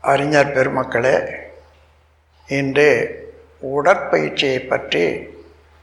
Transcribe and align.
அறிஞர் 0.00 0.52
பெருமக்களே 0.52 1.14
இன்று 2.46 2.86
உடற்பயிற்சியை 3.62 4.60
பற்றி 4.68 5.02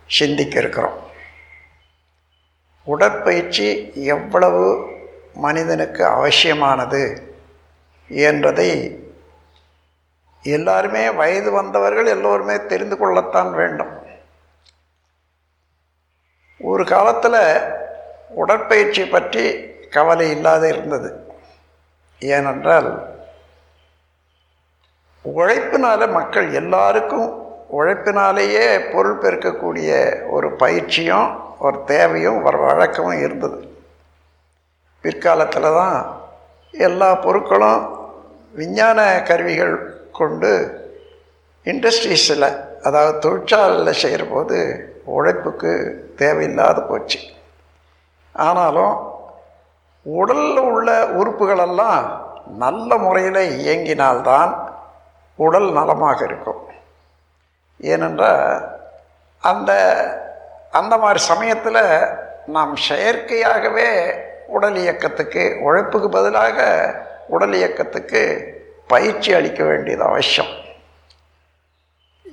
சிந்திக்க 0.10 0.60
இருக்கிறோம் 0.60 0.98
உடற்பயிற்சி 2.84 3.68
எவ்வளவு 3.94 4.64
மனிதனுக்கு 5.34 6.06
அவசியமானது 6.06 7.02
என்றதை 8.08 8.72
எல்லாருமே 10.42 11.10
வயது 11.10 11.52
வந்தவர்கள் 11.52 12.06
எல்லோருமே 12.06 12.66
தெரிந்து 12.66 12.98
கொள்ளத்தான் 12.98 13.52
வேண்டும். 13.54 13.94
ஒரு 16.62 16.86
காலத்தில் 16.86 17.42
உடற்பயிற்சி 18.30 19.06
பற்றி 19.06 19.46
கவலை 19.90 20.30
இல்லாத 20.30 20.68
இருந்தது. 20.68 21.10
ஏனென்றால் 22.22 22.90
உழைப்பினால 25.36 26.12
மக்கள் 26.12 26.54
எல்லாருக்கும் 26.54 27.46
உழைப்பினாலேயே 27.78 28.92
பொருள் 28.92 29.18
பெருக்கக்கூடிய 29.18 29.90
ஒரு 30.30 30.52
பயிற்சியும் 30.52 31.40
ஒரு 31.60 31.84
தேவையும் 31.86 32.44
ஒரு 32.44 32.58
வழக்கமும் 32.58 33.20
இருந்தது. 33.20 33.68
பிற்காலத்தில் 35.02 35.62
தான் 35.62 36.20
எல்லா 36.72 37.14
பொருட்களும் 37.14 37.90
விஞ்ஞான 38.52 39.22
கருவிகள் 39.24 39.94
கொண்டு 40.12 40.52
இண்டஸ்ட்ரீஸில் 41.64 42.58
அதாவது 42.82 43.20
தொழிற்சாலையில் 43.20 43.92
செய்கிற 43.92 44.24
போது 44.24 44.58
உழைப்புக்கு 45.04 45.72
தேவையில்லாத 46.16 46.82
போச்சு. 46.82 47.20
ஆனாலும் 48.34 48.96
உடலில் 50.02 50.58
உள்ள 50.58 50.90
உறுப்புகளெல்லாம் 51.20 52.06
நல்ல 52.58 52.98
முறையில் 52.98 53.42
இயங்கினால்தான் 53.62 54.67
உடல் 55.38 55.72
நலமாக 55.72 56.26
இருக்கும். 56.26 56.62
ஏனென்றால் 57.78 58.46
அந்த 59.42 59.72
அந்த 60.72 60.98
மாதிரி 60.98 61.20
சமயத்தில் 61.20 61.84
நாம் 62.46 62.74
செயற்கையாகவே 62.90 63.90
உடல் 64.48 64.76
இயக்கத்துக்கு 64.76 65.44
உழைப்புக்கு 65.62 66.10
பதிலாக 66.10 66.58
உடல் 67.28 67.54
இயக்கத்துக்கு 67.54 68.22
பயிற்சி 68.88 69.34
அளிக்க 69.34 69.64
வேண்டியது 69.64 70.04
அவசியம். 70.04 70.54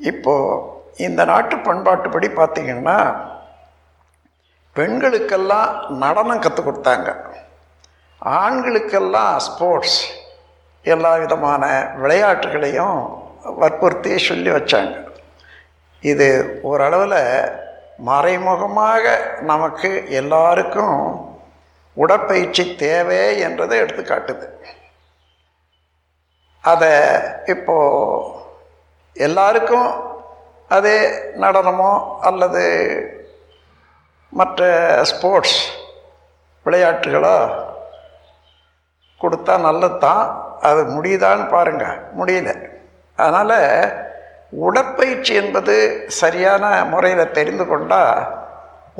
இப்போது 0.00 0.62
இந்த 0.96 1.24
நாட்டு 1.24 1.56
பண்பாட்டுப்படி 1.56 2.28
பார்த்திங்கன்னா 2.40 2.98
பெண்களுக்கெல்லாம் 4.76 5.88
நடனம் 5.88 6.38
கற்றுக் 6.38 6.68
கொடுத்தாங்க. 6.68 7.08
ஆண்களுக்கெல்லாம் 8.24 9.36
ஸ்போர்ட்ஸ் 9.36 9.98
எல்லா 10.92 11.12
விதமான 11.22 11.64
விளையாட்டுகளையும் 12.02 12.98
வற்புறுத்தி 13.60 14.12
சொல்லி 14.28 14.50
வச்சாங்க. 14.54 14.94
இது 16.10 16.28
ஓரளவில் 16.70 17.20
மறைமுகமாக 18.08 19.04
நமக்கு 19.50 19.90
எல்லாருக்கும் 20.20 20.98
உடற்பயிற்சி 22.02 22.64
தேவை 22.84 23.20
என்றதை 23.46 23.76
எடுத்துக்காட்டுது. 23.82 24.46
அதை 26.64 26.94
இப்போது 27.54 28.30
எல்லாருக்கும் 29.26 29.88
அதே 30.76 30.96
நடனமோ 31.44 31.92
அல்லது 32.28 32.62
மற்ற 34.38 34.60
ஸ்போர்ட்ஸ் 35.10 35.60
விளையாட்டுகளோ 36.66 37.36
கொடுத்தா 39.20 39.54
நல்லது 39.66 39.98
தான் 40.06 40.24
அது 40.68 40.80
முடியுதான்னு 40.94 41.44
பாருங்கள் 41.54 41.96
முடியல. 42.18 42.50
அதனால் 43.22 43.58
உடற்பயிற்சி 44.66 45.32
என்பது 45.40 45.74
சரியான 46.20 46.64
முறையில் 46.92 47.34
தெரிந்து 47.38 47.64
கொண்டால் 47.66 48.18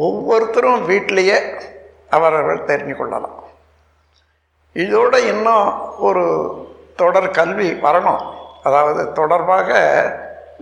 ஒவ்வொருத்தரும் 0.06 0.82
வீட்டிலையே 0.91 1.38
அவரவர்கள் 2.16 2.69
தெரிஞ்சு 2.70 2.94
கொள்ளலாம். 2.97 3.38
இதோடு 4.84 5.19
இன்னும் 5.32 5.69
ஒரு 6.08 6.25
தொடர் 7.00 7.36
கல்வி 7.38 7.69
வரணும். 7.86 8.22
அதாவது 8.62 9.02
தொடர்பாக 9.19 9.70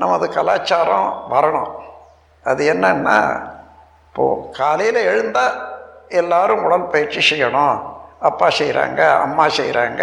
நமது 0.02 0.26
கலாச்சாரம் 0.36 1.08
வரணும். 1.30 1.72
அது 2.50 2.62
என்னன்னா 2.72 3.16
இப்போது 4.06 4.48
காலையில் 4.58 5.00
எழுந்தால் 5.10 5.56
எல்லோரும் 6.20 6.64
உடற்பயிற்சி 6.64 7.20
செய்யணும். 7.30 7.76
அப்பா 8.28 8.48
செய்கிறாங்க 8.58 9.00
அம்மா 9.20 9.44
செய்கிறாங்க 9.58 10.02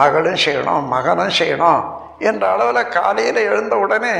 மகளும் 0.00 0.42
செய்யணும் 0.44 0.86
மகனும் 0.94 1.36
செய்யணும் 1.38 1.82
என்ற 2.18 2.42
அளவில் 2.52 2.92
காலையில் 2.96 3.40
எழுந்த 3.50 3.76
உடனே 3.76 4.16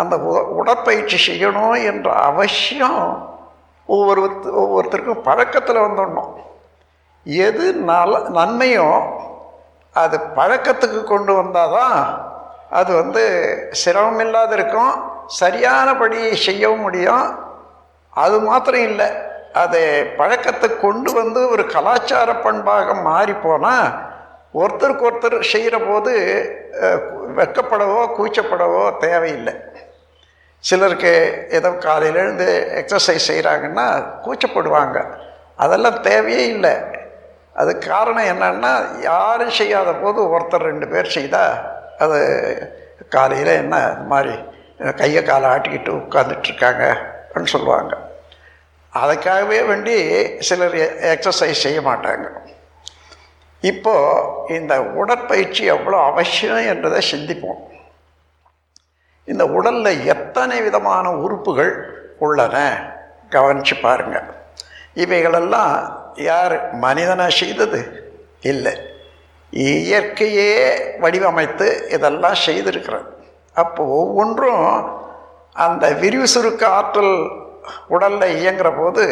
அந்த 0.00 0.16
உடற்பயிற்சி 0.60 1.18
செய்யணும் 1.28 1.76
என்ற 1.90 2.08
அவசியம் 2.30 3.02
ஒவ்வொரு 3.88 4.22
ஒவ்வொருத்தருக்கும் 4.62 5.26
பழக்கத்தில் 5.28 5.84
வந்துடணும். 5.86 6.32
எது 7.26 7.66
நல 7.90 8.18
நன்மையோ 8.36 8.88
அது 9.94 10.16
பழக்கத்துக்கு 10.38 11.04
கொண்டு 11.04 11.32
வந்தால் 11.34 11.74
தான் 11.76 11.98
அது 12.78 12.90
வந்து 13.02 13.22
சிரமம் 13.82 14.20
இல்லாத 14.24 14.52
இருக்கும் 14.54 14.92
சரியானபடி 15.26 16.18
செய்யவும் 16.46 16.84
முடியும். 16.86 17.26
அது 18.12 18.36
மாத்திரம் 18.40 18.86
இல்லை 18.90 19.08
அதை 19.62 19.82
பழக்கத்தை 20.18 20.68
கொண்டு 20.76 21.10
வந்து 21.12 21.40
ஒரு 21.50 21.66
கலாச்சார 21.66 22.34
பண்பாக 22.36 22.94
மாறி 22.94 23.32
போனால் 23.32 23.88
ஒருத்தருக்கு 24.54 25.06
ஒருத்தர் 25.08 25.38
செய்கிற 25.52 25.76
போது 25.78 26.12
வெக்கப்படவோ 27.38 28.00
கூச்சப்படவோ 28.18 28.84
தேவையில்லை. 29.06 29.54
சிலருக்கு 30.64 31.12
ஏதோ 31.56 31.70
காலையில் 31.86 32.20
எழுந்து 32.22 32.48
எக்ஸசைஸ் 32.80 33.28
செய்கிறாங்கன்னா 33.30 33.86
கூச்சப்படுவாங்க. 34.24 34.98
அதெல்லாம் 35.64 36.00
தேவையே 36.00 36.44
இல்லை. 36.54 36.74
அது 37.60 37.72
காரணம் 37.78 38.30
என்னன்னா 38.32 38.72
யாரும் 39.10 39.56
செய்யாத 39.60 39.92
போது 40.02 40.20
ஒருத்தர் 40.34 40.68
ரெண்டு 40.70 40.88
பேர் 40.88 41.14
செய்தால் 41.16 41.54
அது 42.04 42.18
காலையில் 43.14 43.52
என்ன 43.62 43.76
இந்த 43.94 44.06
மாதிரி 44.12 44.34
கையை 45.00 45.22
காலை 45.22 45.46
ஆட்டிக்கிட்டு 45.54 45.90
உட்காந்துட்ருக்காங்க 46.00 46.84
அப்படின்னு 47.22 47.54
சொல்லுவாங்க. 47.54 47.94
அதுக்காகவே 48.92 49.58
வேண்டி 49.70 49.96
சிலர் 50.48 50.76
எக்ஸசைஸ் 51.14 51.64
செய்ய 51.66 51.80
மாட்டாங்க. 51.88 52.26
இப்போது 53.60 54.54
இந்த 54.54 54.82
உடற்பயிற்சி 54.82 55.64
எவ்வளோ 55.64 55.98
அவசியம் 55.98 56.56
என்றதை 56.56 57.00
சிந்திப்போம். 57.10 57.62
இந்த 59.24 59.46
உடலில் 59.46 60.06
எத்தனை 60.06 60.60
விதமான 60.60 61.12
உறுப்புகள் 61.12 61.72
உள்ளன? 62.18 62.56
கவனித்து 63.28 63.76
பாருங்கள் 63.76 64.28
இவைகளெல்லாம் 64.94 66.02
யார் 66.14 66.74
மனிதனை 66.74 67.30
செய்தது? 67.30 68.06
இல்லை. 68.40 68.78
இயற்கையே 69.50 70.52
வடிவமைத்து 71.00 71.92
இதெல்லாம் 71.92 72.38
செய்திருக்கிறது. 72.46 73.06
அப்போ 73.54 73.84
ஒவ்வொன்றும் 73.84 74.96
அந்த 75.52 75.92
விரிவு 75.92 76.28
சுருக்க 76.28 76.66
ஆற்றல் 76.66 77.30
உடலில் 77.88 78.44
இயங்குகிற 78.44 78.78
போது 78.78 79.04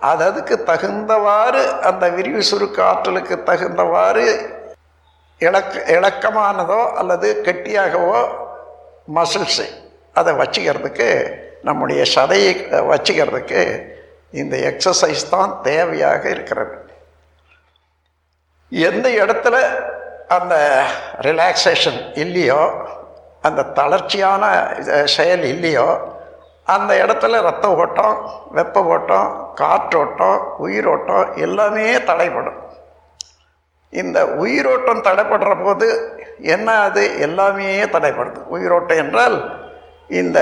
அது 0.00 0.24
அதுக்கு 0.24 0.64
தகுந்தவாறு 0.64 1.62
அந்த 1.82 2.10
விரிவு 2.10 2.42
சுருக்க 2.42 2.84
ஆற்றலுக்கு 2.84 3.44
தகுந்தவாறு 3.44 4.26
இலக்க 5.40 5.82
இலக்கமானதோ 5.88 6.92
அல்லது 6.94 7.42
கெட்டியாகவோ 7.42 8.20
மசில்ஸு 9.14 9.66
அதை 10.14 10.34
வச்சுக்கிறதுக்கு 10.34 11.08
நம்முடைய 11.62 12.02
சதையை 12.14 12.52
வச்சுக்கிறதுக்கு 12.70 13.62
இந்த 14.30 14.56
எக்ஸசைஸ் 14.56 15.30
தான் 15.30 15.60
தேவையாக 15.64 16.24
இருக்கிறது. 16.24 16.76
எந்த 18.72 19.08
இடத்துல 19.08 19.56
அந்த 20.28 20.54
ரிலாக்ஸேஷன் 21.20 22.12
இல்லையோ 22.14 22.60
அந்த 23.42 23.62
தளர்ச்சியான 23.62 24.44
செயல் 25.04 25.44
இல்லையோ 25.44 26.15
அந்த 26.66 27.04
இடத்துல 27.06 27.42
ரத்த 27.42 27.74
ஓட்டம் 27.74 28.30
வெப்ப 28.50 28.84
ஓட்டம் 28.84 29.52
காற்றோட்டம் 29.54 30.38
உயிரோட்டம் 30.58 31.36
எல்லாமே 31.36 32.02
தடைப்படும். 32.02 32.56
இந்த 33.90 34.26
உயிரோட்டம் 34.26 35.02
தடைப்படுற 35.02 35.64
போது 35.64 35.88
என்ன 36.40 36.72
அது? 36.72 37.20
எல்லாமே 37.20 37.84
தடைப்படுது. 37.84 38.36
உயிரோட்டம் 38.36 38.96
என்றால் 38.96 39.66
இந்த 40.08 40.38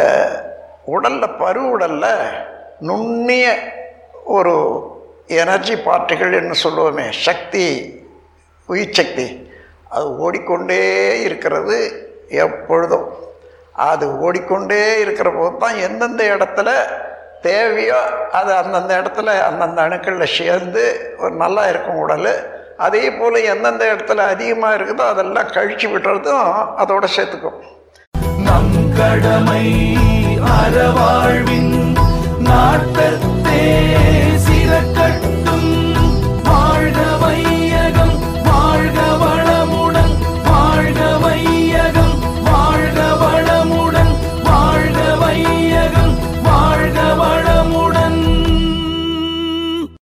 உடலில் 0.84 1.36
பரு 1.38 1.54
உடலில் 1.54 2.46
நுண்ணிய 2.80 3.72
ஒரு 4.24 4.82
எனர்ஜி 5.26 5.74
பார்ட்டிகள் 5.74 6.32
என்று 6.32 6.70
சொல்லுவோமே 6.70 7.10
சக்தி 7.10 7.66
உயிர் 8.66 8.92
சக்தி 8.92 9.50
அது 9.88 10.16
ஓடிக்கொண்டே 10.16 11.20
இருக்கிறது 11.20 11.78
எப்பொழுதும். 12.28 13.12
அது 13.76 14.06
ஓடிக்கொண்டே 14.18 15.00
இருக்கிற 15.00 15.32
போது 15.32 15.56
தான் 15.58 15.76
எந்தெந்த 15.76 16.24
இடத்துல 16.24 16.68
தேவையோ 17.42 18.00
அது 18.32 18.54
அந்தந்த 18.54 18.92
இடத்துல 19.00 19.30
அந்தந்த 19.42 19.82
அணுக்களில் 19.82 20.34
சேர்ந்து 20.34 21.14
ஒரு 21.18 21.34
நல்லா 21.34 21.68
இருக்கும் 21.68 21.96
உடல். 21.96 22.30
அதே 22.76 23.10
போல் 23.10 23.34
எந்தெந்த 23.44 23.84
இடத்துல 23.84 24.26
அதிகமாக 24.26 24.76
இருக்குதோ 24.76 25.04
அதெல்லாம் 25.08 25.52
கழிச்சு 25.54 25.88
விடுறதும் 25.88 26.48
அதோட 26.76 27.04
சேர்த்துக்கும். 27.16 27.58
நம் 28.38 28.94
கடமை 28.96 29.66
அறவாழ்வின் 30.56 31.74
நாட்டத்தே 32.40 33.60
சிறக்க 34.38 35.03